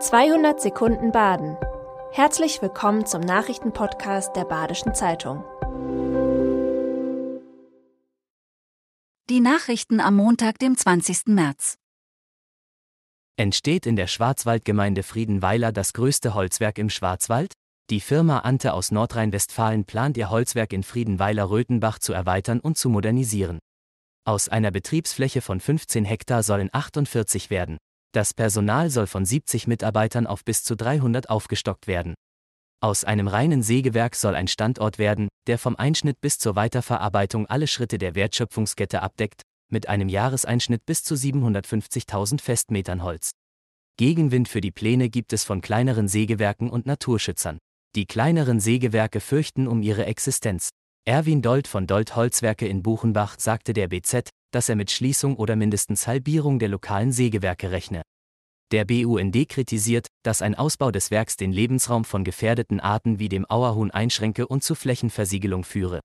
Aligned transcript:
200 0.00 0.60
Sekunden 0.60 1.10
Baden. 1.10 1.56
Herzlich 2.12 2.62
willkommen 2.62 3.04
zum 3.04 3.20
Nachrichtenpodcast 3.20 4.36
der 4.36 4.44
Badischen 4.44 4.94
Zeitung. 4.94 5.42
Die 9.28 9.40
Nachrichten 9.40 9.98
am 9.98 10.14
Montag, 10.14 10.60
dem 10.60 10.76
20. 10.76 11.26
März. 11.26 11.78
Entsteht 13.36 13.86
in 13.86 13.96
der 13.96 14.06
Schwarzwaldgemeinde 14.06 15.02
Friedenweiler 15.02 15.72
das 15.72 15.92
größte 15.94 16.32
Holzwerk 16.32 16.78
im 16.78 16.90
Schwarzwald? 16.90 17.54
Die 17.90 18.00
Firma 18.00 18.38
Ante 18.38 18.74
aus 18.74 18.92
Nordrhein-Westfalen 18.92 19.84
plant 19.84 20.16
ihr 20.16 20.30
Holzwerk 20.30 20.72
in 20.72 20.84
Friedenweiler-Röthenbach 20.84 21.98
zu 21.98 22.12
erweitern 22.12 22.60
und 22.60 22.78
zu 22.78 22.88
modernisieren. 22.88 23.58
Aus 24.24 24.48
einer 24.48 24.70
Betriebsfläche 24.70 25.40
von 25.40 25.58
15 25.58 26.04
Hektar 26.04 26.44
sollen 26.44 26.68
48 26.72 27.50
werden. 27.50 27.78
Das 28.18 28.34
Personal 28.34 28.90
soll 28.90 29.06
von 29.06 29.24
70 29.24 29.68
Mitarbeitern 29.68 30.26
auf 30.26 30.44
bis 30.44 30.64
zu 30.64 30.74
300 30.74 31.30
aufgestockt 31.30 31.86
werden. 31.86 32.14
Aus 32.82 33.04
einem 33.04 33.28
reinen 33.28 33.62
Sägewerk 33.62 34.16
soll 34.16 34.34
ein 34.34 34.48
Standort 34.48 34.98
werden, 34.98 35.28
der 35.46 35.56
vom 35.56 35.76
Einschnitt 35.76 36.20
bis 36.20 36.36
zur 36.36 36.56
Weiterverarbeitung 36.56 37.46
alle 37.46 37.68
Schritte 37.68 37.96
der 37.96 38.16
Wertschöpfungskette 38.16 39.02
abdeckt, 39.02 39.42
mit 39.70 39.88
einem 39.88 40.08
Jahreseinschnitt 40.08 40.84
bis 40.84 41.04
zu 41.04 41.14
750.000 41.14 42.40
Festmetern 42.40 43.04
Holz. 43.04 43.30
Gegenwind 43.96 44.48
für 44.48 44.60
die 44.60 44.72
Pläne 44.72 45.10
gibt 45.10 45.32
es 45.32 45.44
von 45.44 45.60
kleineren 45.60 46.08
Sägewerken 46.08 46.70
und 46.70 46.86
Naturschützern. 46.86 47.58
Die 47.94 48.06
kleineren 48.06 48.58
Sägewerke 48.58 49.20
fürchten 49.20 49.68
um 49.68 49.80
ihre 49.80 50.06
Existenz. 50.06 50.70
Erwin 51.08 51.40
Dold 51.40 51.68
von 51.68 51.86
Dold 51.86 52.16
Holzwerke 52.16 52.68
in 52.68 52.82
Buchenbach 52.82 53.36
sagte 53.38 53.72
der 53.72 53.88
BZ, 53.88 54.28
dass 54.50 54.68
er 54.68 54.76
mit 54.76 54.90
Schließung 54.90 55.36
oder 55.36 55.56
mindestens 55.56 56.06
Halbierung 56.06 56.58
der 56.58 56.68
lokalen 56.68 57.12
Sägewerke 57.12 57.70
rechne. 57.70 58.02
Der 58.72 58.84
BUND 58.84 59.48
kritisiert, 59.48 60.08
dass 60.22 60.42
ein 60.42 60.54
Ausbau 60.54 60.90
des 60.90 61.10
Werks 61.10 61.38
den 61.38 61.50
Lebensraum 61.50 62.04
von 62.04 62.24
gefährdeten 62.24 62.78
Arten 62.78 63.18
wie 63.18 63.30
dem 63.30 63.46
Auerhuhn 63.46 63.90
einschränke 63.90 64.46
und 64.46 64.62
zu 64.62 64.74
Flächenversiegelung 64.74 65.64
führe. 65.64 66.00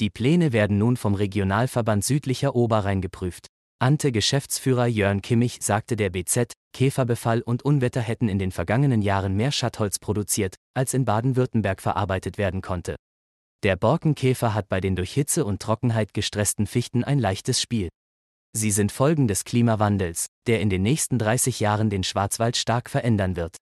Die 0.00 0.08
Pläne 0.08 0.54
werden 0.54 0.78
nun 0.78 0.96
vom 0.96 1.12
Regionalverband 1.12 2.02
Südlicher 2.02 2.56
Oberrhein 2.56 3.02
geprüft. 3.02 3.48
Ante-Geschäftsführer 3.78 4.86
Jörn 4.86 5.20
Kimmich 5.20 5.58
sagte 5.60 5.96
der 5.96 6.08
BZ, 6.08 6.54
Käferbefall 6.72 7.42
und 7.42 7.62
Unwetter 7.62 8.00
hätten 8.00 8.30
in 8.30 8.38
den 8.38 8.52
vergangenen 8.52 9.02
Jahren 9.02 9.36
mehr 9.36 9.52
Schattholz 9.52 9.98
produziert, 9.98 10.54
als 10.74 10.94
in 10.94 11.04
Baden-Württemberg 11.04 11.82
verarbeitet 11.82 12.38
werden 12.38 12.62
konnte. 12.62 12.96
Der 13.62 13.76
Borkenkäfer 13.76 14.54
hat 14.54 14.68
bei 14.68 14.80
den 14.80 14.96
durch 14.96 15.12
Hitze 15.12 15.44
und 15.44 15.60
Trockenheit 15.60 16.14
gestressten 16.14 16.66
Fichten 16.66 17.04
ein 17.04 17.18
leichtes 17.18 17.60
Spiel. 17.60 17.90
Sie 18.52 18.70
sind 18.70 18.90
Folgen 18.90 19.28
des 19.28 19.44
Klimawandels, 19.44 20.26
der 20.46 20.60
in 20.60 20.70
den 20.70 20.82
nächsten 20.82 21.18
30 21.18 21.60
Jahren 21.60 21.90
den 21.90 22.02
Schwarzwald 22.02 22.56
stark 22.56 22.88
verändern 22.88 23.36
wird. 23.36 23.56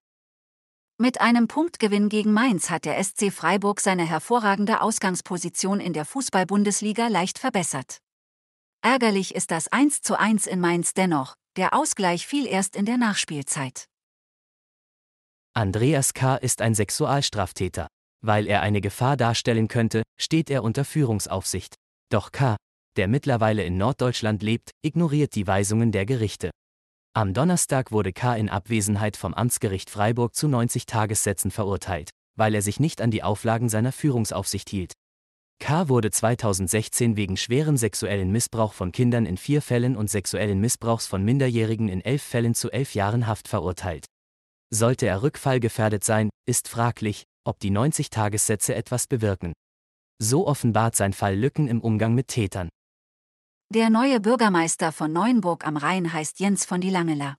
Mit 0.98 1.20
einem 1.20 1.46
Punktgewinn 1.46 2.08
gegen 2.08 2.32
Mainz 2.32 2.70
hat 2.70 2.84
der 2.84 3.02
SC 3.02 3.32
Freiburg 3.32 3.80
seine 3.80 4.06
hervorragende 4.06 4.80
Ausgangsposition 4.80 5.80
in 5.80 5.92
der 5.92 6.04
Fußball-Bundesliga 6.04 7.08
leicht 7.08 7.38
verbessert. 7.38 7.98
Ärgerlich 8.82 9.34
ist 9.34 9.50
das 9.50 9.68
1 9.68 10.02
zu 10.02 10.18
1 10.18 10.46
in 10.46 10.60
Mainz 10.60 10.94
dennoch, 10.94 11.34
der 11.56 11.74
Ausgleich 11.74 12.26
fiel 12.26 12.46
erst 12.46 12.76
in 12.76 12.84
der 12.84 12.96
Nachspielzeit. 12.96 13.86
Andreas 15.54 16.14
K. 16.14 16.36
ist 16.36 16.62
ein 16.62 16.74
Sexualstraftäter. 16.76 17.88
Weil 18.20 18.46
er 18.46 18.62
eine 18.62 18.80
Gefahr 18.80 19.16
darstellen 19.16 19.68
könnte, 19.68 20.02
steht 20.18 20.50
er 20.50 20.64
unter 20.64 20.84
Führungsaufsicht. 20.84 21.74
Doch 22.10 22.32
K., 22.32 22.56
der 22.96 23.06
mittlerweile 23.06 23.62
in 23.62 23.78
Norddeutschland 23.78 24.42
lebt, 24.42 24.72
ignoriert 24.82 25.34
die 25.34 25.46
Weisungen 25.46 25.92
der 25.92 26.04
Gerichte. 26.04 26.50
Am 27.14 27.34
Donnerstag 27.34 27.92
wurde 27.92 28.12
K. 28.12 28.36
in 28.36 28.48
Abwesenheit 28.48 29.16
vom 29.16 29.34
Amtsgericht 29.34 29.90
Freiburg 29.90 30.34
zu 30.34 30.48
90 30.48 30.86
Tagessätzen 30.86 31.50
verurteilt, 31.50 32.10
weil 32.36 32.54
er 32.54 32.62
sich 32.62 32.80
nicht 32.80 33.00
an 33.00 33.10
die 33.10 33.22
Auflagen 33.22 33.68
seiner 33.68 33.92
Führungsaufsicht 33.92 34.68
hielt. 34.68 34.92
K. 35.60 35.88
wurde 35.88 36.10
2016 36.10 37.16
wegen 37.16 37.36
schweren 37.36 37.76
sexuellen 37.76 38.30
Missbrauch 38.30 38.72
von 38.72 38.92
Kindern 38.92 39.26
in 39.26 39.36
vier 39.36 39.60
Fällen 39.60 39.96
und 39.96 40.08
sexuellen 40.08 40.60
Missbrauchs 40.60 41.06
von 41.06 41.24
Minderjährigen 41.24 41.88
in 41.88 42.00
elf 42.00 42.22
Fällen 42.22 42.54
zu 42.54 42.70
elf 42.70 42.94
Jahren 42.94 43.26
Haft 43.26 43.48
verurteilt. 43.48 44.06
Sollte 44.70 45.06
er 45.06 45.22
rückfallgefährdet 45.22 46.04
sein, 46.04 46.30
ist 46.46 46.68
fraglich, 46.68 47.24
ob 47.48 47.58
die 47.58 47.70
90 47.70 48.10
Tagessätze 48.10 48.74
etwas 48.74 49.06
bewirken. 49.06 49.54
So 50.20 50.46
offenbart 50.46 50.94
sein 50.94 51.12
Fall 51.12 51.36
Lücken 51.36 51.66
im 51.66 51.80
Umgang 51.80 52.14
mit 52.14 52.28
Tätern. 52.28 52.68
Der 53.70 53.90
neue 53.90 54.20
Bürgermeister 54.20 54.92
von 54.92 55.12
Neuenburg 55.12 55.66
am 55.66 55.76
Rhein 55.76 56.12
heißt 56.12 56.40
Jens 56.40 56.64
von 56.64 56.80
die 56.80 56.90
Langela. 56.90 57.36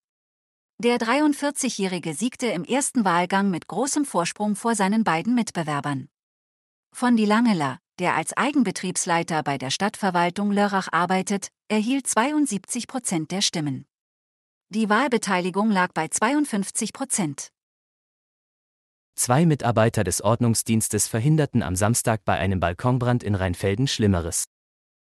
Der 0.78 0.98
43-Jährige 0.98 2.14
siegte 2.14 2.48
im 2.48 2.64
ersten 2.64 3.04
Wahlgang 3.04 3.50
mit 3.50 3.68
großem 3.68 4.06
Vorsprung 4.06 4.56
vor 4.56 4.76
seinen 4.76 5.04
beiden 5.04 5.36
Mitbewerbern. 5.36 6.08
Von 6.92 7.18
die 7.18 7.26
Langela, 7.26 7.80
der 8.00 8.16
als 8.16 8.36
Eigenbetriebsleiter 8.38 9.44
bei 9.44 9.58
der 9.58 9.72
Stadtverwaltung 9.72 10.52
Lörrach 10.52 10.88
arbeitet, 10.92 11.50
erhielt 11.68 12.08
72 12.08 12.88
Prozent 12.88 13.32
der 13.32 13.42
Stimmen. 13.42 13.86
Die 14.70 14.88
Wahlbeteiligung 14.88 15.72
lag 15.72 15.92
bei 15.94 16.08
52 16.08 16.94
Prozent. 16.94 17.50
Zwei 19.22 19.46
Mitarbeiter 19.46 20.06
des 20.06 20.22
Ordnungsdienstes 20.22 21.10
verhinderten 21.10 21.62
am 21.62 21.76
Samstag 21.76 22.24
bei 22.24 22.38
einem 22.38 22.62
Balkonbrand 22.62 23.22
in 23.22 23.36
Rheinfelden 23.36 23.86
Schlimmeres. 23.86 24.46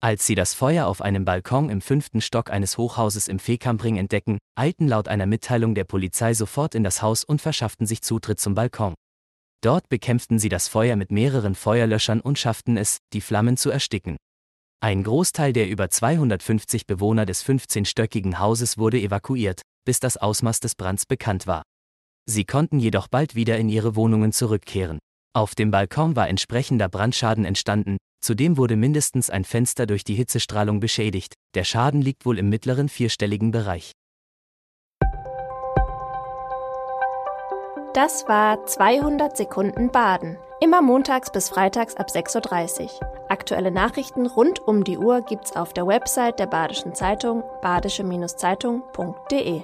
Als 0.01 0.27
sie 0.27 0.35
das 0.35 0.53
Feuer 0.53 0.87
auf 0.87 1.01
einem 1.01 1.23
Balkon 1.23 1.69
im 1.69 1.79
fünften 1.79 2.19
Stock 2.19 2.51
eines 2.51 2.77
Hochhauses 2.77 3.29
im 3.29 3.39
Feekampring 3.39 3.95
entdecken, 3.95 4.37
eilten 4.53 4.89
laut 4.89 5.07
einer 5.07 5.27
Mitteilung 5.27 5.75
der 5.75 5.85
Polizei 5.85 6.33
sofort 6.33 6.75
in 6.75 6.83
das 6.83 7.01
Haus 7.01 7.23
und 7.23 7.41
verschafften 7.41 7.87
sich 7.87 8.01
Zutritt 8.01 8.41
zum 8.41 8.53
Balkon. 8.53 8.95
Dort 9.63 9.87
bekämpften 9.87 10.39
sie 10.39 10.49
das 10.49 10.67
Feuer 10.67 10.97
mit 10.97 11.13
mehreren 11.13 11.55
Feuerlöschern 11.55 12.19
und 12.19 12.37
schafften 12.37 12.75
es, 12.75 12.97
die 13.13 13.21
Flammen 13.21 13.55
zu 13.55 13.69
ersticken. 13.69 14.17
Ein 14.81 15.03
Großteil 15.03 15.53
der 15.53 15.69
über 15.69 15.89
250 15.89 16.85
Bewohner 16.85 17.25
des 17.25 17.45
15-stöckigen 17.45 18.39
Hauses 18.39 18.77
wurde 18.77 18.99
evakuiert, 18.99 19.61
bis 19.85 20.01
das 20.01 20.17
Ausmaß 20.17 20.59
des 20.59 20.75
Brands 20.75 21.05
bekannt 21.05 21.47
war. 21.47 21.63
Sie 22.25 22.45
konnten 22.45 22.79
jedoch 22.79 23.07
bald 23.07 23.35
wieder 23.35 23.57
in 23.57 23.69
ihre 23.69 23.95
Wohnungen 23.95 24.31
zurückkehren. 24.31 24.99
Auf 25.33 25.55
dem 25.55 25.71
Balkon 25.71 26.15
war 26.15 26.27
entsprechender 26.27 26.89
Brandschaden 26.89 27.45
entstanden, 27.45 27.97
zudem 28.21 28.57
wurde 28.57 28.75
mindestens 28.75 29.29
ein 29.29 29.45
Fenster 29.45 29.85
durch 29.85 30.03
die 30.03 30.15
Hitzestrahlung 30.15 30.79
beschädigt, 30.79 31.35
der 31.55 31.63
Schaden 31.63 32.01
liegt 32.01 32.25
wohl 32.25 32.37
im 32.37 32.49
mittleren 32.49 32.89
vierstelligen 32.89 33.51
Bereich. 33.51 33.91
Das 37.93 38.27
war 38.27 38.65
200 38.65 39.35
Sekunden 39.35 39.91
Baden. 39.91 40.37
Immer 40.61 40.81
montags 40.81 41.29
bis 41.31 41.49
freitags 41.49 41.95
ab 41.95 42.07
6.30 42.09 42.83
Uhr. 42.83 42.89
Aktuelle 43.29 43.71
Nachrichten 43.71 44.27
rund 44.27 44.59
um 44.59 44.85
die 44.85 44.97
Uhr 44.97 45.21
gibt's 45.21 45.55
auf 45.55 45.73
der 45.73 45.87
Website 45.87 46.39
der 46.39 46.47
Badischen 46.47 46.95
Zeitung 46.95 47.43
badische-zeitung.de. 47.61 49.63